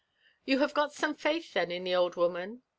[0.11, 2.63] '*'* Ypu Iiave got some faith, then, in the old woman?"